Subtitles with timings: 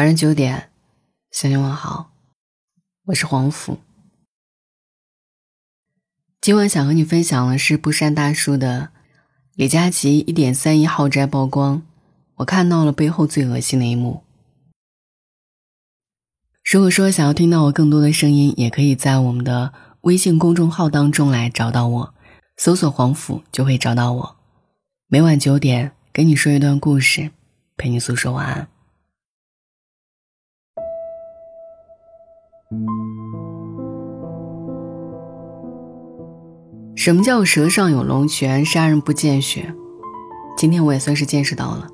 [0.00, 0.70] 晚上九点，
[1.30, 2.10] 向你问好，
[3.04, 3.80] 我是黄甫。
[6.40, 8.92] 今晚想和你分享的是不善大叔的
[9.56, 11.82] 李佳琦一点三亿豪宅曝光，
[12.36, 14.22] 我看到了背后最恶心的一幕。
[16.64, 22.14] 如果说想要听到我更多的声音，也可以在我们的微信公众号当中来找到我，
[22.56, 24.36] 搜索“黄甫”就会找到我。
[25.08, 27.32] 每晚九点，给你说一段故事，
[27.76, 28.66] 陪你诉说晚安。
[36.94, 39.74] 什么叫舌上有龙泉，杀人不见血？
[40.56, 41.88] 今天我也算是见识到了。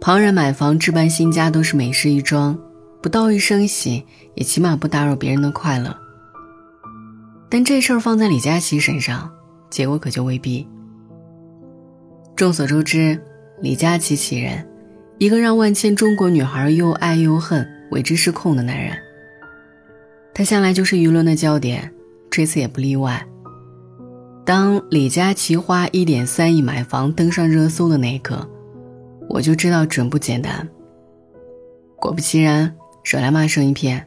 [0.00, 2.58] 旁人买房置办新家都是美事一桩，
[3.02, 4.06] 不到一声喜，
[4.36, 5.94] 也起码不打扰别人的快乐。
[7.50, 9.30] 但这事儿放在李佳琦身上，
[9.68, 10.66] 结果可就未必。
[12.36, 13.20] 众所周知，
[13.60, 14.66] 李佳琦其人，
[15.18, 18.96] 一个让万千中国女孩又爱又恨、为之失控的男人。
[20.40, 21.92] 他向来就是舆论的焦点，
[22.30, 23.28] 这次也不例外。
[24.42, 28.48] 当李佳琦花一点三亿买房登上热搜的那一刻，
[29.28, 30.66] 我就知道准不简单。
[31.94, 32.74] 果不其然，
[33.04, 34.06] 惹来骂声一片。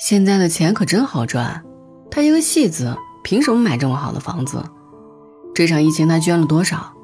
[0.00, 1.62] 现在的钱可真好赚，
[2.10, 4.64] 他一个戏子凭什么买这么好的房子？
[5.54, 6.94] 这场疫情他捐了多少？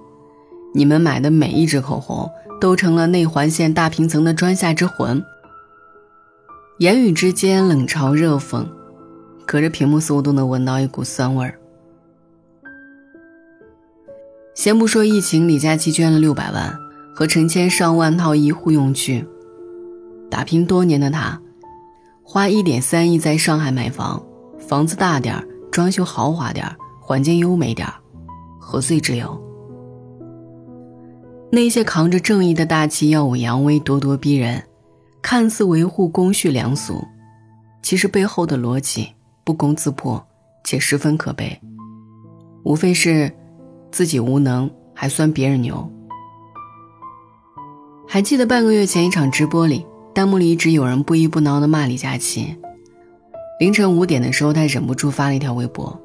[0.72, 2.30] 你们买的每一支口红
[2.62, 5.22] 都成了内环线大平层的砖下之魂。
[6.78, 8.64] 言语之间冷嘲热讽，
[9.44, 11.58] 隔着屏幕似乎都能闻到一股酸味儿。
[14.54, 16.72] 先不说疫情，李佳琦捐了六百万
[17.12, 19.26] 和成千上万套医护用具，
[20.30, 21.40] 打拼多年的他，
[22.22, 24.24] 花一点三亿在上海买房，
[24.60, 27.94] 房子大点儿，装修豪华点儿，环境优美点儿，
[28.60, 29.36] 何罪之有？
[31.50, 34.62] 那些扛着正义的大旗耀武扬威、咄咄逼人。
[35.20, 37.06] 看似维护公序良俗，
[37.82, 39.08] 其实背后的逻辑
[39.44, 40.24] 不攻自破，
[40.64, 41.60] 且十分可悲。
[42.64, 43.32] 无非是
[43.90, 45.90] 自己无能，还酸别人牛。
[48.06, 49.84] 还记得半个月前一场直播里，
[50.14, 52.56] 弹幕里一直有人不依不挠的骂李佳琦。
[53.60, 56.00] 凌晨五点的时候，他忍不住发了一条微博。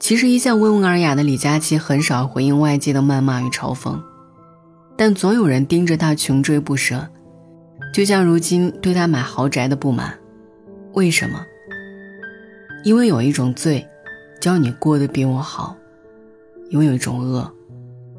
[0.00, 4.00] 其实一向温文尔雅的李佳琦很少回应外界的谩骂与嘲讽，
[4.96, 7.08] 但总有人盯着他穷追不舍。
[7.92, 10.18] 就像如今对他买豪宅的不满，
[10.94, 11.44] 为什么？
[12.84, 13.86] 因为有一种罪，
[14.40, 15.76] 叫你过得比我好；
[16.70, 17.52] 因为有一种恶，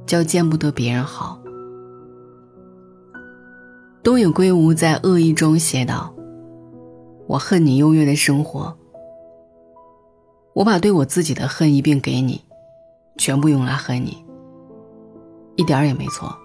[0.06, 1.42] 叫见不得别人好。
[4.04, 6.14] 东野圭吾在《恶意》中写道
[7.26, 8.78] ：“我恨你优越的生活，
[10.54, 12.44] 我把对我自己的恨一并给你，
[13.18, 14.24] 全部用来恨你，
[15.56, 16.38] 一点儿也没错。”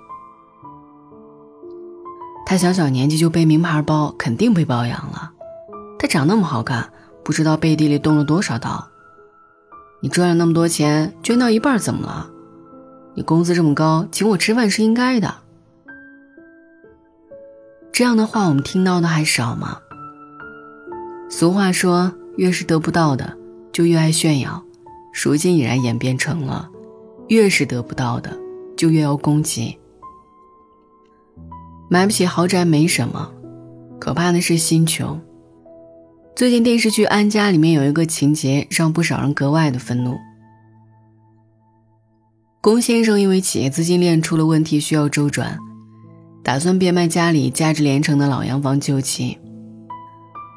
[2.49, 5.33] 他小小年纪就背名牌包，肯定被包养了。
[5.99, 6.91] 他长那么好看，
[7.23, 8.89] 不知道背地里动了多少刀。
[10.01, 12.31] 你赚了那么多钱，捐到一半怎么了？
[13.13, 15.35] 你工资这么高，请我吃饭是应该的。
[17.93, 19.81] 这样的话，我们听到的还少吗？
[21.29, 23.37] 俗话说，越是得不到的，
[23.71, 24.65] 就越爱炫耀。
[25.13, 26.71] 如今已然演变成了，
[27.29, 28.35] 越是得不到的，
[28.75, 29.79] 就越要攻击。
[31.91, 33.33] 买不起豪宅没什么，
[33.99, 35.19] 可怕的是心穷。
[36.37, 40.15] 最近电视剧《安家》里面有一个情节让不少人格外的愤怒。
[42.61, 45.59] 龚先生因为企业资金链出了问题，需要周转，
[46.45, 49.39] 打算变卖家里价值连城的老洋房救急。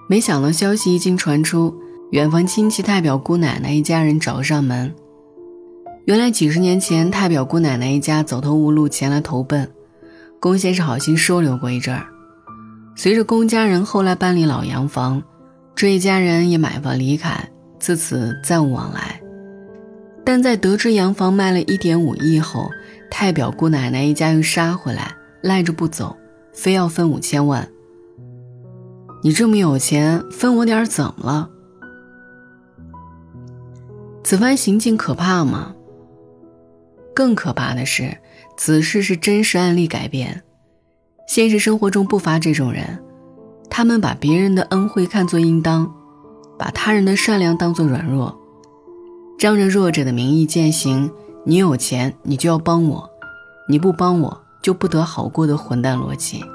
[0.09, 1.73] 没想到消息一经传出，
[2.11, 4.93] 远房亲戚太表姑奶奶一家人找上门。
[6.03, 9.71] 原来几十年前，太表姑奶奶一家走投无路前来投奔。
[10.41, 12.07] 龚先生好心收留过一阵儿，
[12.95, 15.21] 随着龚家人后来搬离老洋房，
[15.75, 17.47] 这一家人也买房离开，
[17.79, 19.21] 自此再无往来。
[20.25, 22.71] 但在得知洋房卖了一点五亿后，
[23.11, 26.17] 太表姑奶奶一家又杀回来，赖着不走，
[26.53, 27.69] 非要分五千万。
[29.21, 31.49] 你这么有钱，分我点儿怎么了？
[34.23, 35.75] 此番行径可怕吗？
[37.13, 38.17] 更可怕的是。
[38.63, 40.43] 此事是真实案例改编，
[41.27, 43.03] 现实生活中不乏这种人，
[43.71, 45.91] 他们把别人的恩惠看作应当，
[46.59, 48.39] 把他人的善良当作软弱，
[49.39, 51.11] 仗着弱者的名义践行
[51.43, 53.09] “你有钱你就要帮我，
[53.67, 56.45] 你不帮我就不得好过”的混蛋逻辑。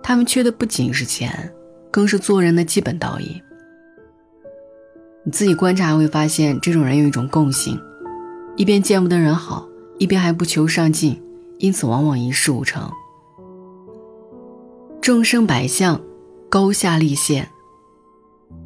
[0.00, 1.52] 他们缺的不仅是钱，
[1.90, 3.42] 更是做人的基本道义。
[5.24, 7.76] 你自己观察会发现，这种人有一种共性，
[8.54, 9.66] 一边见不得人好。
[9.98, 11.22] 一边还不求上进，
[11.58, 12.90] 因此往往一事无成。
[15.00, 16.00] 众生百相，
[16.48, 17.48] 高下立现。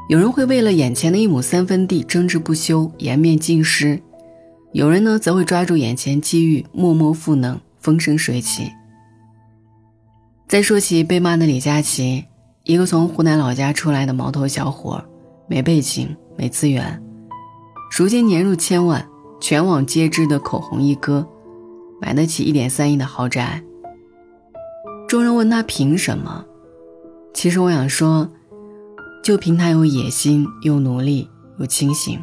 [0.09, 4.01] 有人会为了眼前的一亩三分地争执不休，颜面尽失；
[4.73, 8.71] 有人呢，则会抓住眼前机遇，默默赋能，风生水起。
[10.47, 12.25] 再说起被骂的李佳琦，
[12.63, 15.05] 一个从湖南老家出来的毛头小伙，
[15.49, 17.03] 没背景，没资源，
[17.97, 19.09] 如今年入千万，
[19.41, 21.27] 全网皆知的口红一哥，
[22.01, 23.63] 买得起一点三亿的豪宅。
[25.09, 26.45] 众人问他凭什么？
[27.33, 28.29] 其实我想说。
[29.23, 31.29] 就凭他有野心，又努力，
[31.59, 32.17] 又清醒。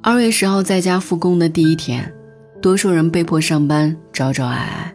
[0.00, 2.14] 二月十号在家复工的第一天，
[2.60, 4.94] 多数人被迫上班，朝朝挨挨。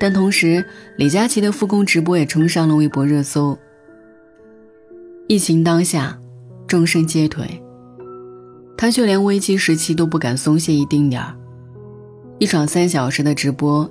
[0.00, 0.66] 但同时，
[0.98, 3.56] 李佳琦的复工直播也冲上了微博热搜。
[5.28, 6.18] 疫情当下，
[6.66, 7.46] 众生皆颓，
[8.84, 11.34] 他却连危机时期都不敢松懈一丁点儿。
[12.38, 13.90] 一场三小时的直播，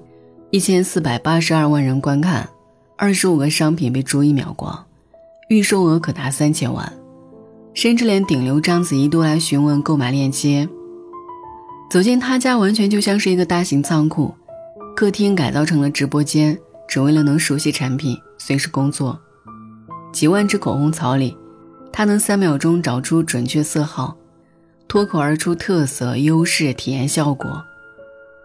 [0.51, 2.47] 一千四百八十二万人观看，
[2.95, 4.85] 二十五个商品被逐一秒光。
[5.49, 6.93] 预售额可达三千万，
[7.73, 10.69] 甚至连顶流章子怡都来询问购买链接。
[11.89, 14.31] 走进他家，完全就像是一个大型仓库，
[14.95, 16.55] 客厅改造成了直播间，
[16.87, 19.19] 只为了能熟悉产品，随时工作。
[20.11, 21.35] 几万支口红槽里，
[21.91, 24.15] 他能三秒钟找出准确色号，
[24.93, 27.65] 脱口而出特色、优势、体验效果。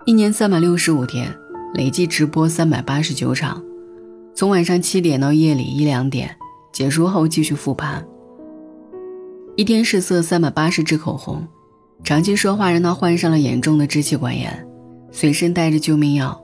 [0.07, 1.37] 一年三百六十五天，
[1.75, 3.63] 累计直播三百八十九场，
[4.35, 6.35] 从晚上七点到夜里一两点。
[6.73, 8.03] 结束后继续复盘。
[9.57, 11.47] 一天试色三百八十支口红，
[12.03, 14.67] 长期说话让他患上了严重的支气管炎，
[15.13, 16.43] 随身带着救命药。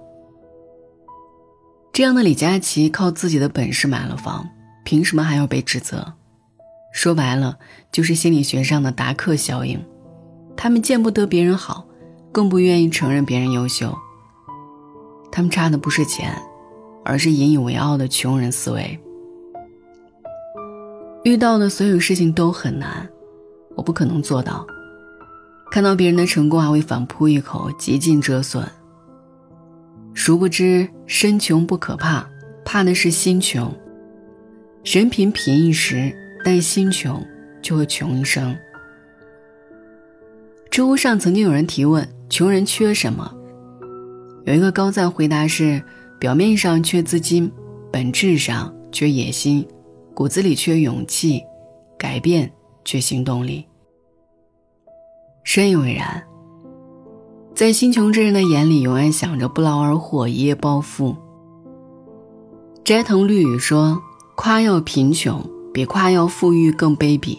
[1.95, 4.47] 这样的李佳琦靠自己的本事买了房，
[4.85, 6.13] 凭什么还要被指责？
[6.93, 7.59] 说白了
[7.91, 9.83] 就是心理学上的达克效应。
[10.65, 11.87] 他们见不得别人好，
[12.33, 13.95] 更不愿意承认别人优秀。
[15.31, 16.35] 他们差的不是钱，
[17.05, 18.99] 而是引以为傲的穷人思维。
[21.23, 23.07] 遇到的所有事情都很难，
[23.77, 24.67] 我不可能做到。
[25.71, 28.67] 看到别人的成功还会反扑一口，极尽折损。
[30.15, 32.27] 殊不知身穷不可怕，
[32.65, 33.71] 怕的是心穷。
[34.83, 36.11] 人贫贫一时，
[36.43, 37.23] 但心穷
[37.61, 38.57] 就会穷一生。
[40.75, 43.33] 知乎上曾经有人提问：穷人缺什么？
[44.45, 45.81] 有一个高赞回答是：
[46.19, 47.49] 表面上缺资金，
[47.93, 49.65] 本质上缺野心。
[50.15, 51.41] 骨子里缺勇气，
[51.97, 52.53] 改变
[52.85, 53.65] 缺行动力。
[55.45, 56.21] 深以为然。
[57.55, 61.15] 在心穷之人的眼里，永远想着不劳而获、一夜暴富。
[62.83, 64.03] 斋藤绿雨说
[64.35, 65.41] ：“夸耀贫穷，
[65.73, 67.39] 比夸耀富裕更卑鄙。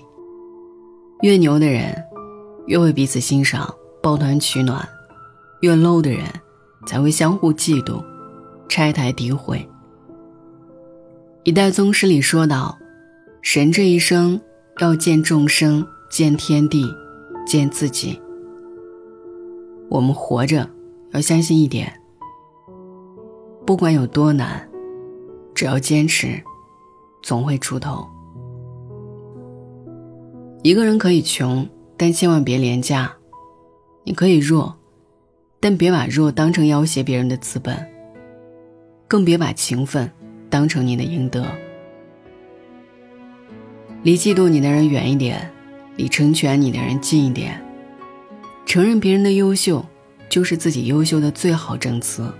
[1.22, 2.02] 越牛的人，
[2.68, 4.80] 越为彼此欣赏、抱团取暖；
[5.62, 6.24] 越 low 的人，
[6.86, 8.04] 才会相互嫉妒、
[8.68, 9.68] 拆台诋毁。”
[11.44, 12.78] 一代宗师里说道
[13.44, 14.42] ：“神这一生
[14.80, 16.92] 要见众生，见天地，
[17.46, 18.20] 见自己。
[19.90, 20.68] 我们活着
[21.12, 21.94] 要相信一点：
[23.64, 24.68] 不管有多难，
[25.54, 26.42] 只要坚持，
[27.22, 28.08] 总会出头。
[30.64, 33.10] 一个人可以穷，但千万别廉价；
[34.04, 34.78] 你可以弱，
[35.60, 37.78] 但别把弱当成要挟别人的资本，
[39.08, 40.12] 更别把情分。”
[40.48, 41.46] 当成你的应得，
[44.04, 45.52] 离嫉妒你的人远一点，
[45.98, 47.62] 离成全你的人近一点。
[48.66, 49.86] 承认别人的优秀，
[50.30, 52.32] 就是自己优秀的最好证词。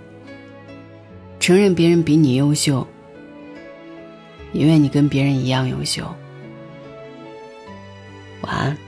[1.38, 2.86] 承认别人比你优秀，
[4.52, 6.06] 也愿你跟别人一样优秀。
[8.42, 8.85] 晚安。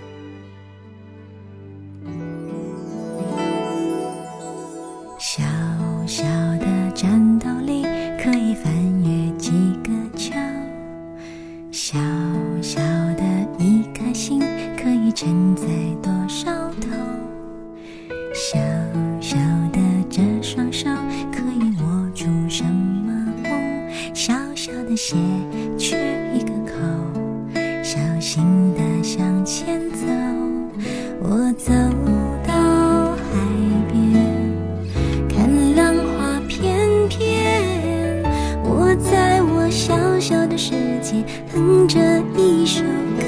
[41.55, 41.99] 哼着
[42.37, 42.83] 一首
[43.19, 43.25] 歌。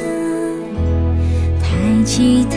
[1.63, 2.57] 抬起头，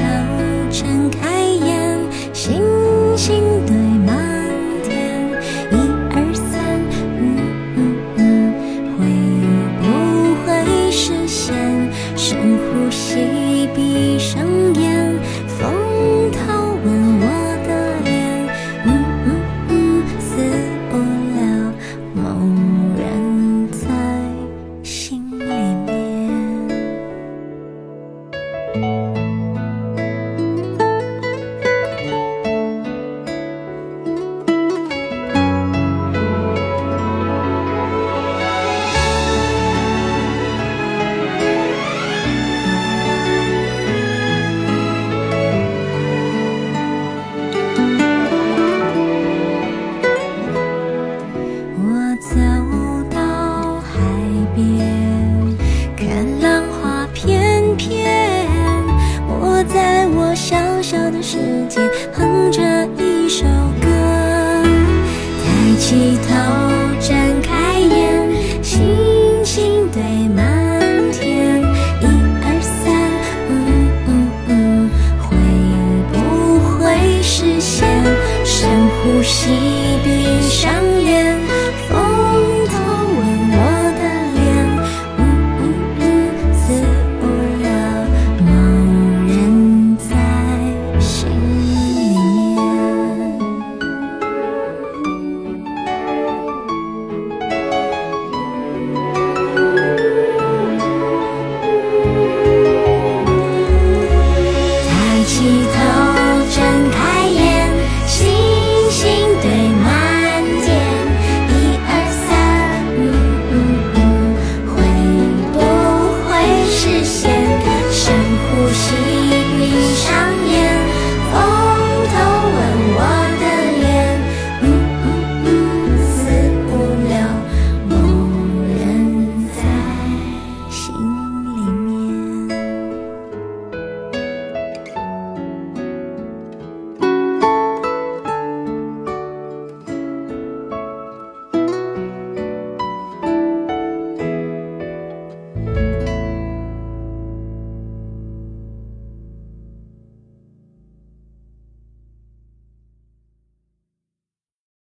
[65.83, 66.62] 起头。